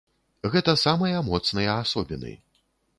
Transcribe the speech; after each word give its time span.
Гэта 0.55 0.75
самыя 0.85 1.21
моцныя 1.29 1.79
асобіны! 1.85 2.37